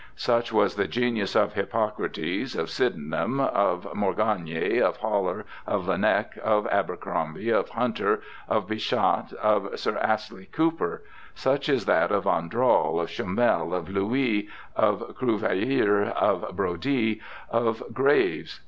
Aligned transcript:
Such 0.15 0.51
was 0.51 0.77
the 0.77 0.87
genius 0.87 1.35
of 1.35 1.53
Hippocrates, 1.53 2.55
of 2.55 2.69
S3'denham, 2.69 3.39
of 3.39 3.93
Mor 3.95 4.15
gagni, 4.15 4.81
of 4.81 4.97
Haller, 4.97 5.45
of 5.67 5.87
Laennec, 5.87 6.39
of 6.43 6.65
Abercrombie, 6.69 7.51
of 7.51 7.69
Hunter, 7.69 8.19
of 8.49 8.67
Bichat, 8.67 9.31
of 9.33 9.77
Sir 9.79 9.99
Astley 9.99 10.47
Cooper; 10.47 11.03
such 11.35 11.69
is 11.69 11.85
that 11.85 12.11
of 12.11 12.23
Andral, 12.23 12.99
of 12.99 13.09
Chomel, 13.09 13.75
of 13.75 13.89
Louis, 13.89 14.49
of 14.75 15.01
Cruveilhier, 15.19 16.05
of 16.15 16.49
Brodie, 16.55 17.21
of 17.51 17.67
ALFRED 17.67 17.75
STILL6 17.75 17.93
241 17.93 17.93
Graves. 17.93 18.59